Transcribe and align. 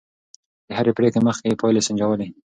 د 0.67 0.69
هرې 0.77 0.91
پرېکړې 0.97 1.25
مخکې 1.27 1.47
يې 1.49 1.59
پايلې 1.61 1.81
سنجولې. 1.87 2.27